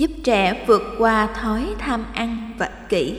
[0.00, 3.18] giúp trẻ vượt qua thói tham ăn và kỹ kỷ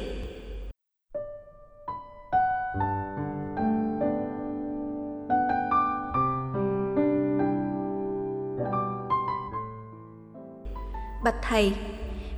[11.23, 11.73] Bạch thầy,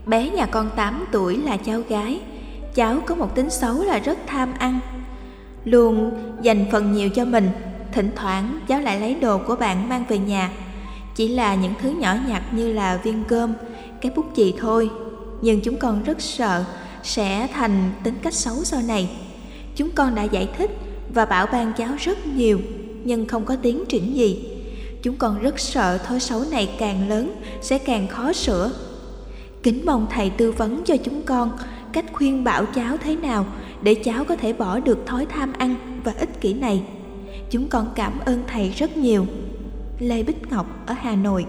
[0.05, 2.21] bé nhà con 8 tuổi là cháu gái,
[2.75, 4.79] cháu có một tính xấu là rất tham ăn.
[5.65, 7.49] Luôn dành phần nhiều cho mình,
[7.91, 10.51] thỉnh thoảng cháu lại lấy đồ của bạn mang về nhà.
[11.15, 13.53] Chỉ là những thứ nhỏ nhặt như là viên cơm,
[14.03, 14.89] cái bút chì thôi.
[15.41, 16.63] Nhưng chúng con rất sợ
[17.03, 19.09] sẽ thành tính cách xấu sau này.
[19.75, 20.71] Chúng con đã giải thích
[21.13, 22.59] và bảo ban cháu rất nhiều,
[23.03, 24.53] nhưng không có tiến triển gì
[25.03, 28.71] Chúng con rất sợ thói xấu này càng lớn sẽ càng khó sửa.
[29.63, 31.51] Kính mong thầy tư vấn cho chúng con
[31.93, 33.45] cách khuyên bảo cháu thế nào
[33.81, 36.83] để cháu có thể bỏ được thói tham ăn và ích kỷ này.
[37.49, 39.25] Chúng con cảm ơn thầy rất nhiều.
[39.99, 41.45] Lê Bích Ngọc ở Hà Nội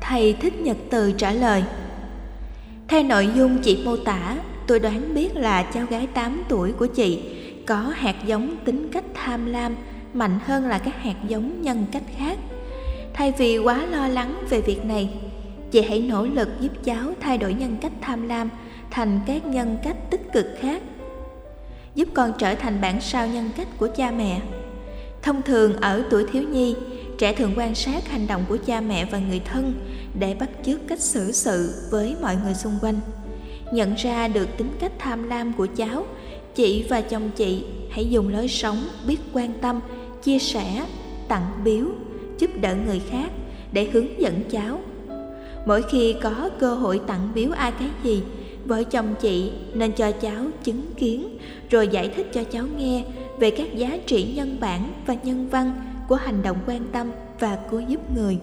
[0.00, 1.62] Thầy Thích Nhật Từ trả lời
[2.88, 6.86] Theo nội dung chị mô tả, tôi đoán biết là cháu gái 8 tuổi của
[6.86, 7.22] chị
[7.66, 9.76] có hạt giống tính cách tham lam
[10.14, 12.38] mạnh hơn là các hạt giống nhân cách khác.
[13.14, 15.10] Thay vì quá lo lắng về việc này
[15.70, 18.48] chị hãy nỗ lực giúp cháu thay đổi nhân cách tham lam
[18.90, 20.82] thành các nhân cách tích cực khác
[21.94, 24.40] giúp con trở thành bản sao nhân cách của cha mẹ.
[25.22, 26.76] Thông thường ở tuổi thiếu nhi
[27.18, 29.74] trẻ thường quan sát hành động của cha mẹ và người thân
[30.18, 33.00] để bắt chước cách xử sự với mọi người xung quanh.
[33.72, 36.06] Nhận ra được tính cách tham lam của cháu,
[36.54, 39.80] chị và chồng chị hãy dùng lối sống biết quan tâm,
[40.22, 40.86] chia sẻ,
[41.28, 41.86] tặng biếu,
[42.38, 43.30] giúp đỡ người khác
[43.72, 44.80] để hướng dẫn cháu.
[45.66, 48.22] Mỗi khi có cơ hội tặng biếu ai cái gì,
[48.64, 51.38] vợ chồng chị nên cho cháu chứng kiến
[51.70, 53.04] rồi giải thích cho cháu nghe
[53.38, 55.72] về các giá trị nhân bản và nhân văn
[56.08, 58.38] của hành động quan tâm và cứu giúp người.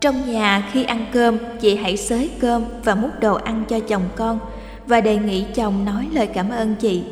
[0.00, 4.02] Trong nhà, khi ăn cơm, chị hãy xới cơm và múc đồ ăn cho chồng
[4.16, 4.38] con
[4.86, 7.02] và đề nghị chồng nói lời cảm ơn chị.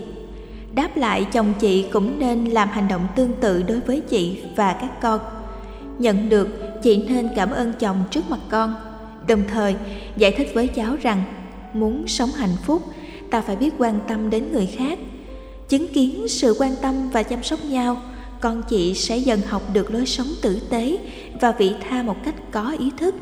[0.75, 4.73] Đáp lại, chồng chị cũng nên làm hành động tương tự đối với chị và
[4.73, 5.21] các con.
[5.99, 6.49] Nhận được,
[6.83, 8.75] chị nên cảm ơn chồng trước mặt con.
[9.29, 9.77] Đồng thời,
[10.17, 11.23] giải thích với cháu rằng,
[11.73, 12.83] muốn sống hạnh phúc,
[13.31, 14.99] ta phải biết quan tâm đến người khác,
[15.69, 17.97] chứng kiến sự quan tâm và chăm sóc nhau
[18.43, 20.99] con chị sẽ dần học được lối sống tử tế
[21.41, 23.15] và vị tha một cách có ý thức.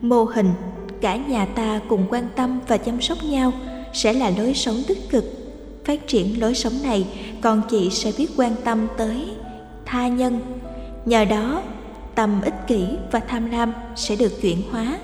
[0.00, 0.50] Mô hình,
[1.00, 3.52] cả nhà ta cùng quan tâm và chăm sóc nhau
[3.92, 5.24] sẽ là lối sống tích cực.
[5.84, 7.06] Phát triển lối sống này,
[7.40, 9.24] con chị sẽ biết quan tâm tới
[9.84, 10.40] tha nhân.
[11.04, 11.62] Nhờ đó
[12.14, 14.98] tâm ích kỷ và tham lam sẽ được chuyển hóa.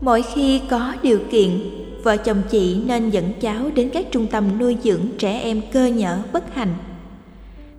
[0.00, 1.60] Mỗi khi có điều kiện,
[2.02, 5.86] vợ chồng chị nên dẫn cháu đến các trung tâm nuôi dưỡng trẻ em cơ
[5.86, 6.74] nhở bất hạnh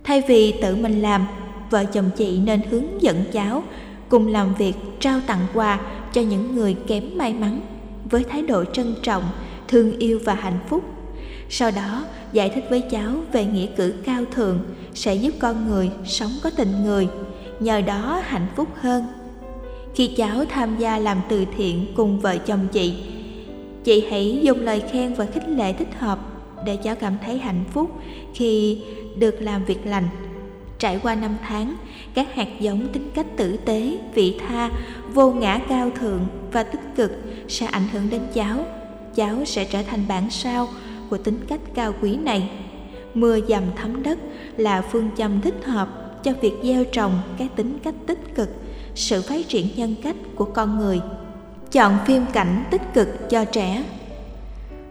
[0.04, 1.26] thay vì tự mình làm,
[1.70, 3.62] vợ chồng chị nên hướng dẫn cháu
[4.08, 5.80] cùng làm việc trao tặng quà
[6.12, 7.60] cho những người kém may mắn
[8.10, 9.22] với thái độ trân trọng,
[9.68, 10.84] thương yêu và hạnh phúc.
[11.48, 14.58] Sau đó, giải thích với cháu về nghĩa cử cao thượng
[14.94, 17.08] sẽ giúp con người sống có tình người,
[17.60, 19.04] nhờ đó hạnh phúc hơn.
[19.94, 22.94] Khi cháu tham gia làm từ thiện cùng vợ chồng chị
[23.84, 26.18] chị hãy dùng lời khen và khích lệ thích hợp
[26.66, 27.90] để cháu cảm thấy hạnh phúc
[28.34, 28.78] khi
[29.16, 30.08] được làm việc lành.
[30.78, 31.74] Trải qua năm tháng,
[32.14, 34.70] các hạt giống tính cách tử tế, vị tha,
[35.12, 37.12] vô ngã cao thượng và tích cực
[37.48, 38.66] sẽ ảnh hưởng đến cháu.
[39.14, 40.68] Cháu sẽ trở thành bản sao
[41.10, 42.50] của tính cách cao quý này.
[43.14, 44.18] Mưa dầm thấm đất
[44.56, 45.88] là phương châm thích hợp
[46.24, 48.48] cho việc gieo trồng các tính cách tích cực,
[48.94, 51.00] sự phát triển nhân cách của con người.
[51.72, 53.84] Chọn phim cảnh tích cực cho trẻ.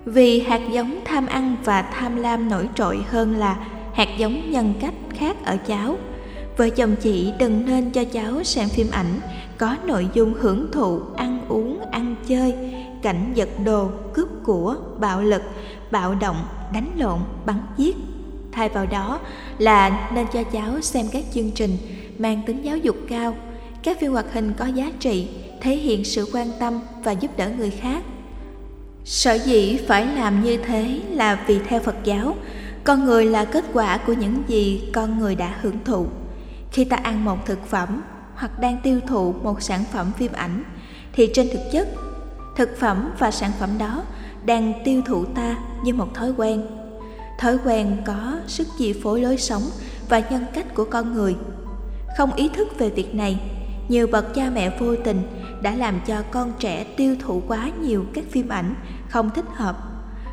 [0.05, 3.57] Vì hạt giống tham ăn và tham lam nổi trội hơn là
[3.93, 5.97] hạt giống nhân cách khác ở cháu.
[6.57, 9.19] Vợ chồng chị đừng nên cho cháu xem phim ảnh,
[9.57, 12.53] có nội dung hưởng thụ, ăn uống, ăn chơi,
[13.01, 15.41] cảnh giật đồ, cướp của, bạo lực,
[15.91, 17.95] bạo động, đánh lộn, bắn giết.
[18.51, 19.19] Thay vào đó
[19.57, 21.77] là nên cho cháu xem các chương trình
[22.17, 23.35] mang tính giáo dục cao.
[23.83, 25.27] Các phim hoạt hình có giá trị,
[25.61, 28.03] thể hiện sự quan tâm và giúp đỡ người khác.
[29.05, 32.35] Sở dĩ phải làm như thế là vì theo phật giáo
[32.83, 36.07] con người là kết quả của những gì con người đã hưởng thụ.
[36.71, 38.01] Khi ta ăn một thực phẩm
[38.35, 40.63] hoặc đang tiêu thụ một sản phẩm phim ảnh,
[41.13, 41.87] thì trên thực chất,
[42.55, 44.03] thực phẩm và sản phẩm đó
[44.45, 46.65] đang tiêu thụ ta như một thói quen.
[47.39, 49.63] Thói quen có sức chi phối lối sống
[50.09, 51.35] và nhân cách của con người.
[52.17, 53.39] Không ý thức về việc này,
[53.87, 55.21] nhiều bậc cha mẹ vô tình
[55.61, 58.75] đã làm cho con trẻ tiêu thụ quá nhiều các phim ảnh
[59.09, 59.77] không thích hợp.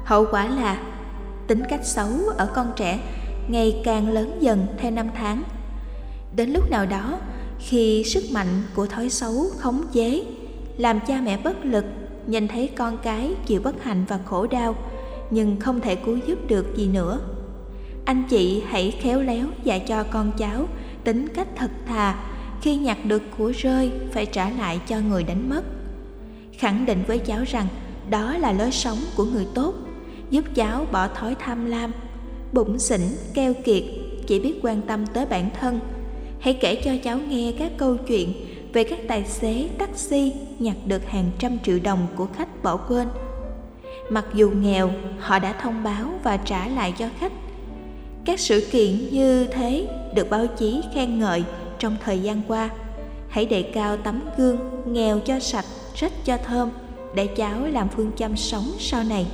[0.05, 0.79] Hậu quả là
[1.51, 2.99] tính cách xấu ở con trẻ
[3.49, 5.43] ngày càng lớn dần theo năm tháng.
[6.37, 7.19] Đến lúc nào đó,
[7.59, 10.23] khi sức mạnh của thói xấu khống chế,
[10.77, 11.85] làm cha mẹ bất lực,
[12.27, 14.75] nhìn thấy con cái chịu bất hạnh và khổ đau,
[15.31, 17.21] nhưng không thể cứu giúp được gì nữa.
[18.05, 20.69] Anh chị hãy khéo léo dạy cho con cháu
[21.05, 22.19] tính cách thật thà,
[22.63, 25.63] khi nhặt được của rơi phải trả lại cho người đánh mất.
[26.59, 27.67] Khẳng định với cháu rằng
[28.11, 29.75] đó là lối sống của người tốt
[30.31, 31.93] giúp cháu bỏ thói tham lam
[32.53, 33.01] bụng xỉn,
[33.35, 33.83] keo kiệt,
[34.27, 35.81] chỉ biết quan tâm tới bản thân.
[36.41, 38.33] Hãy kể cho cháu nghe các câu chuyện
[38.73, 43.09] về các tài xế, taxi nhặt được hàng trăm triệu đồng của khách bỏ quên.
[44.11, 47.33] Mặc dù nghèo, họ đã thông báo và trả lại cho khách.
[48.25, 51.45] Các sự kiện như thế được báo chí khen ngợi
[51.79, 52.71] trong thời gian qua.
[53.29, 56.71] Hãy đề cao tấm gương nghèo cho sạch, rách cho thơm
[57.15, 59.27] để cháu làm phương châm sống sau này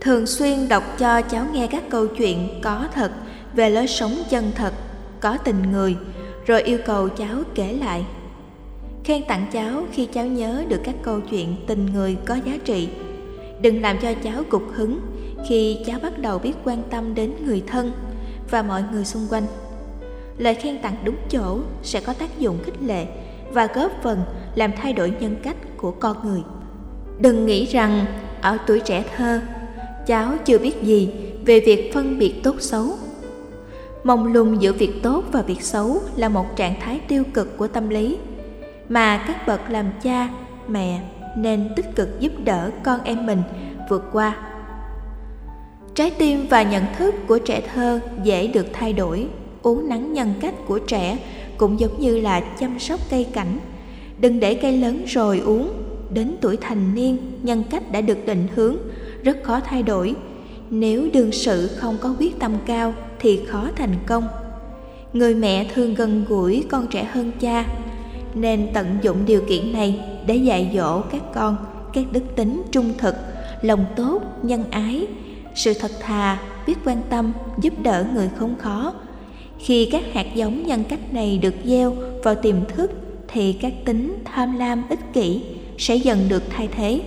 [0.00, 3.12] thường xuyên đọc cho cháu nghe các câu chuyện có thật
[3.54, 4.72] về lối sống chân thật,
[5.20, 5.96] có tình người,
[6.46, 8.04] rồi yêu cầu cháu kể lại.
[9.04, 12.88] Khen tặng cháu khi cháu nhớ được các câu chuyện tình người có giá trị.
[13.60, 15.00] Đừng làm cho cháu cục hứng
[15.48, 17.92] khi cháu bắt đầu biết quan tâm đến người thân
[18.50, 19.46] và mọi người xung quanh.
[20.38, 23.06] Lời khen tặng đúng chỗ sẽ có tác dụng khích lệ
[23.52, 24.22] và góp phần
[24.54, 26.42] làm thay đổi nhân cách của con người.
[27.18, 28.06] Đừng nghĩ rằng
[28.40, 29.40] ở tuổi trẻ thơ
[30.06, 31.08] cháu chưa biết gì
[31.46, 32.86] về việc phân biệt tốt xấu.
[34.04, 37.68] Mông lung giữa việc tốt và việc xấu là một trạng thái tiêu cực của
[37.68, 38.18] tâm lý,
[38.88, 40.28] mà các bậc làm cha,
[40.68, 41.00] mẹ
[41.36, 43.42] nên tích cực giúp đỡ con em mình
[43.90, 44.36] vượt qua.
[45.94, 49.26] Trái tim và nhận thức của trẻ thơ dễ được thay đổi
[49.62, 51.18] uống nắng nhân cách của trẻ
[51.56, 53.58] cũng giống như là chăm sóc cây cảnh.
[54.20, 55.72] Đừng để cây lớn rồi uống
[56.10, 58.76] đến tuổi thành niên, nhân cách đã được định hướng
[59.24, 60.14] rất khó thay đổi.
[60.70, 64.28] Nếu đương sự không có quyết tâm cao thì khó thành công.
[65.12, 67.66] Người mẹ thường gần gũi con trẻ hơn cha,
[68.34, 71.56] nên tận dụng điều kiện này để dạy dỗ các con
[71.92, 73.14] các đức tính trung thực,
[73.62, 75.06] lòng tốt, nhân ái.
[75.54, 78.94] Sự thật thà, biết quan tâm, giúp đỡ người khốn khó.
[79.58, 82.90] Khi các hạt giống nhân cách này được gieo vào tiềm thức
[83.28, 85.42] thì các tính tham lam ích kỷ
[85.78, 87.00] sẽ dần được thay thế.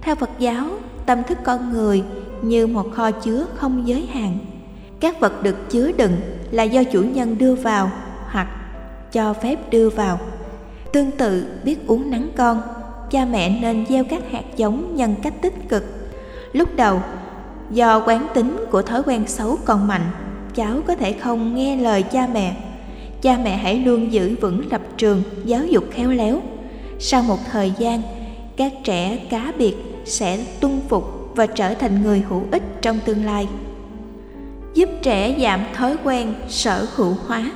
[0.00, 0.68] Theo phật giáo
[1.06, 2.02] tâm thức con người
[2.42, 4.38] như một kho chứa không giới hạn.
[5.00, 6.16] Các vật được chứa đựng
[6.50, 7.90] là do chủ nhân đưa vào
[8.26, 8.48] hoặc
[9.12, 10.18] cho phép đưa vào.
[10.92, 12.62] Tương tự, biết uống nắng con,
[13.10, 15.84] cha mẹ nên gieo các hạt giống nhân cách tích cực.
[16.52, 17.00] Lúc đầu,
[17.70, 20.10] do quán tính của thói quen xấu còn mạnh,
[20.54, 22.56] cháu có thể không nghe lời cha mẹ.
[23.22, 26.40] Cha mẹ hãy luôn giữ vững lập trường giáo dục khéo léo.
[26.98, 28.02] Sau một thời gian,
[28.56, 33.24] các trẻ cá biệt sẽ tuân phục và trở thành người hữu ích trong tương
[33.24, 33.48] lai,
[34.74, 37.52] giúp trẻ giảm thói quen sở hữu hóa.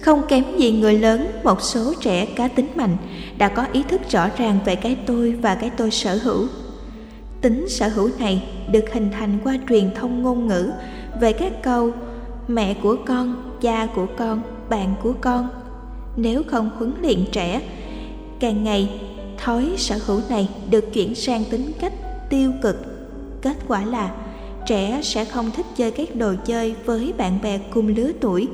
[0.00, 2.96] Không kém gì người lớn, một số trẻ cá tính mạnh
[3.38, 6.46] đã có ý thức rõ ràng về cái tôi và cái tôi sở hữu.
[7.40, 10.72] Tính sở hữu này được hình thành qua truyền thông ngôn ngữ
[11.20, 11.90] về các câu
[12.48, 15.48] mẹ của con cha của con bạn của con
[16.16, 17.60] nếu không huấn luyện trẻ,
[18.40, 19.00] càng ngày
[19.42, 21.92] thói sở hữu này được chuyển sang tính cách
[22.30, 22.76] tiêu cực.
[23.42, 24.14] Kết quả là,
[24.66, 28.48] trẻ sẽ không thích chơi các đồ chơi với bạn bè cùng lứa tuổi.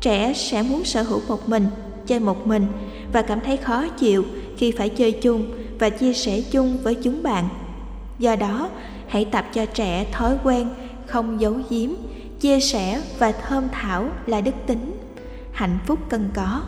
[0.00, 1.66] Trẻ sẽ muốn sở hữu một mình,
[2.06, 2.66] chơi một mình
[3.12, 4.24] và cảm thấy khó chịu
[4.56, 5.44] khi phải chơi chung
[5.78, 7.48] và chia sẻ chung với chúng bạn.
[8.18, 8.68] Do đó,
[9.08, 10.68] hãy tập cho trẻ thói quen
[11.06, 11.90] không giấu giếm,
[12.40, 14.98] chia sẻ và thơm thảo là đức tính.
[15.52, 16.62] Hạnh phúc cần có.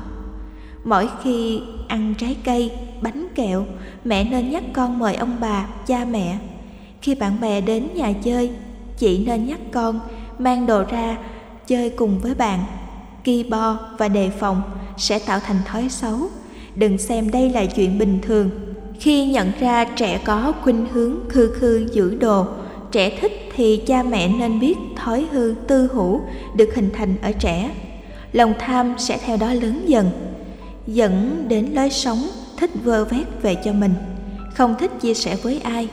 [0.84, 3.64] Mỗi khi ăn trái cây bánh kẹo.
[4.04, 6.38] Mẹ nên nhắc con mời ông bà, cha mẹ.
[7.02, 8.50] Khi bạn bè đến nhà chơi,
[8.98, 10.00] chị nên nhắc con
[10.38, 11.16] mang đồ ra
[11.66, 12.64] chơi cùng với bạn.
[13.24, 14.62] Ki bo và đề phòng
[14.96, 16.18] sẽ tạo thành thói xấu.
[16.74, 18.50] Đừng xem đây là chuyện bình thường.
[19.00, 22.46] Khi nhận ra trẻ có khuynh hướng khư khư giữ đồ,
[22.92, 26.20] trẻ thích thì cha mẹ nên biết thói hư tư hữu
[26.54, 27.70] được hình thành ở trẻ.
[28.32, 30.10] Lòng tham sẽ theo đó lớn dần.
[30.86, 32.18] Dẫn đến lối sống
[32.58, 33.94] thích vơ vét về cho mình,
[34.54, 35.88] không thích chia sẻ với ai.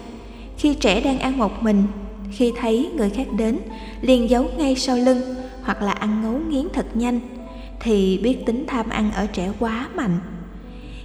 [0.58, 1.84] Khi trẻ đang ăn một mình,
[2.32, 3.58] khi thấy người khác đến,
[4.02, 5.22] liền giấu ngay sau lưng
[5.64, 7.20] hoặc là ăn ngấu nghiến thật nhanh,
[7.80, 10.20] thì biết tính tham ăn ở trẻ quá mạnh.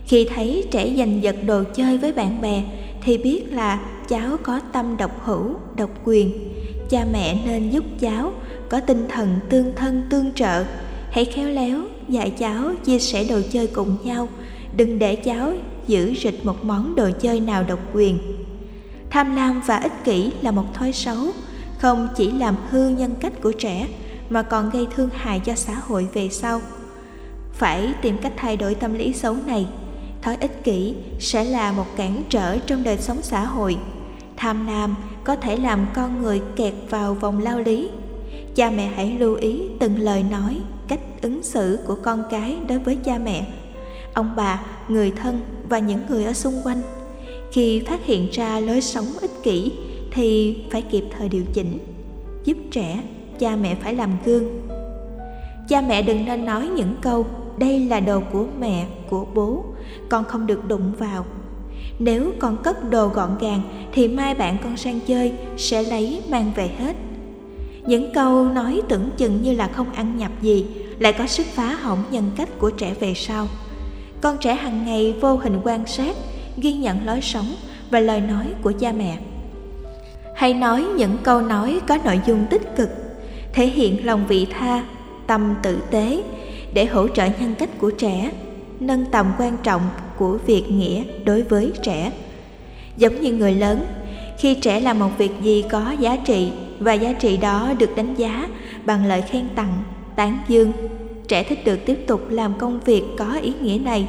[0.06, 2.62] Khi thấy trẻ giành giật đồ chơi với bạn bè,
[3.02, 6.54] thì biết là cháu có tâm độc hữu, độc quyền.
[6.90, 8.32] Cha mẹ nên giúp cháu
[8.68, 10.64] có tinh thần tương thân tương trợ,
[11.10, 14.28] hãy khéo léo dạy cháu chia sẻ đồ chơi cùng nhau
[14.76, 15.52] đừng để cháu
[15.86, 18.18] giữ rịch một món đồ chơi nào độc quyền.
[19.10, 21.18] Tham lam và ích kỷ là một thói xấu,
[21.78, 23.88] không chỉ làm hư nhân cách của trẻ
[24.30, 26.60] mà còn gây thương hại cho xã hội về sau.
[27.52, 29.66] Phải tìm cách thay đổi tâm lý xấu này.
[30.22, 33.76] Thói ích kỷ sẽ là một cản trở trong đời sống xã hội.
[34.36, 34.94] Tham lam
[35.24, 37.90] có thể làm con người kẹt vào vòng lao lý.
[38.54, 40.56] Cha mẹ hãy lưu ý từng lời nói,
[40.88, 43.46] cách ứng xử của con cái đối với cha mẹ
[44.18, 46.82] ông bà, người thân và những người ở xung quanh.
[47.52, 49.72] Khi phát hiện ra lối sống ích kỷ
[50.10, 51.78] thì phải kịp thời điều chỉnh,
[52.44, 53.02] giúp trẻ,
[53.38, 54.44] cha mẹ phải làm gương.
[55.68, 57.26] Cha mẹ đừng nên nói những câu,
[57.58, 59.64] đây là đồ của mẹ, của bố,
[60.08, 61.24] con không được đụng vào.
[61.98, 63.60] Nếu con cất đồ gọn gàng
[63.92, 66.96] thì mai bạn con sang chơi sẽ lấy mang về hết.
[67.86, 70.66] Những câu nói tưởng chừng như là không ăn nhập gì
[70.98, 73.48] lại có sức phá hỏng nhân cách của trẻ về sau
[74.20, 76.16] con trẻ hàng ngày vô hình quan sát,
[76.56, 77.54] ghi nhận lối sống
[77.90, 79.18] và lời nói của cha mẹ.
[80.34, 82.88] Hay nói những câu nói có nội dung tích cực,
[83.52, 84.82] thể hiện lòng vị tha,
[85.26, 86.22] tâm tử tế
[86.72, 88.30] để hỗ trợ nhân cách của trẻ,
[88.80, 89.82] nâng tầm quan trọng
[90.18, 92.12] của việc nghĩa đối với trẻ.
[92.96, 93.86] Giống như người lớn,
[94.38, 98.14] khi trẻ làm một việc gì có giá trị và giá trị đó được đánh
[98.14, 98.48] giá
[98.84, 99.82] bằng lời khen tặng,
[100.16, 100.72] tán dương
[101.28, 104.06] trẻ thích được tiếp tục làm công việc có ý nghĩa này.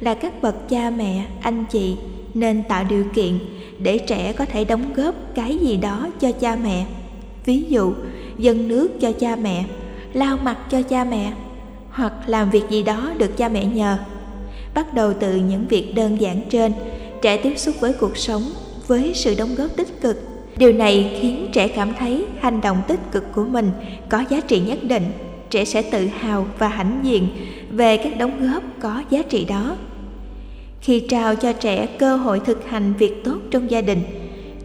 [0.00, 1.96] Là các bậc cha mẹ, anh chị
[2.34, 3.38] nên tạo điều kiện
[3.78, 6.86] để trẻ có thể đóng góp cái gì đó cho cha mẹ.
[7.44, 7.92] Ví dụ,
[8.38, 9.64] dâng nước cho cha mẹ,
[10.12, 11.32] lau mặt cho cha mẹ,
[11.90, 13.98] hoặc làm việc gì đó được cha mẹ nhờ.
[14.74, 16.72] Bắt đầu từ những việc đơn giản trên,
[17.22, 18.42] trẻ tiếp xúc với cuộc sống
[18.86, 20.16] với sự đóng góp tích cực.
[20.56, 23.70] Điều này khiến trẻ cảm thấy hành động tích cực của mình
[24.08, 25.02] có giá trị nhất định
[25.50, 27.28] trẻ sẽ tự hào và hãnh diện
[27.70, 29.76] về các đóng góp có giá trị đó.
[30.80, 34.02] Khi trao cho trẻ cơ hội thực hành việc tốt trong gia đình,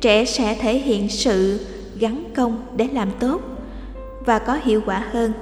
[0.02, 1.66] trẻ sẽ thể hiện sự
[2.00, 3.42] gắn công để làm tốt
[4.26, 5.34] và có hiệu quả hơn.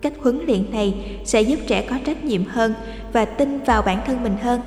[0.00, 2.74] Cách huấn luyện này sẽ giúp trẻ có trách nhiệm hơn
[3.12, 4.60] và tin vào bản thân mình hơn.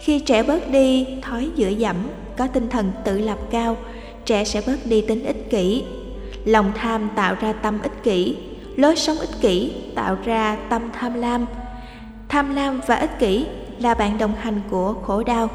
[0.00, 1.96] Khi trẻ bớt đi thói dựa dẫm,
[2.36, 3.76] có tinh thần tự lập cao,
[4.24, 5.82] trẻ sẽ bớt đi tính ích kỷ,
[6.44, 8.36] lòng tham tạo ra tâm ích kỷ
[8.80, 11.46] lối sống ích kỷ tạo ra tâm tham lam.
[12.28, 13.46] Tham lam và ích kỷ
[13.78, 15.48] là bạn đồng hành của khổ đau.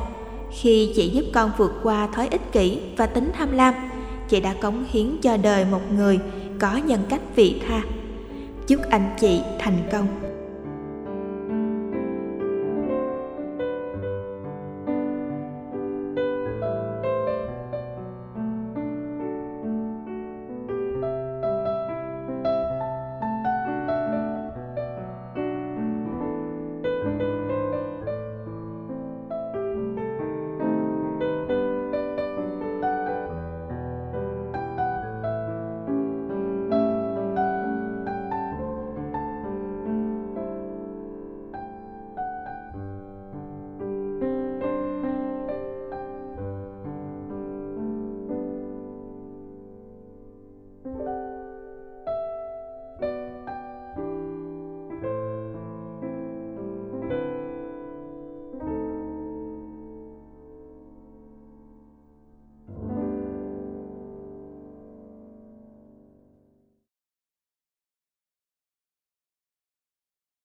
[0.52, 3.74] Khi chị giúp con vượt qua thói ích kỷ và tính tham lam,
[4.30, 6.20] chị đã cống hiến cho đời một người
[6.60, 7.82] có nhân cách vị tha.
[8.68, 10.25] Chúc anh chị thành công.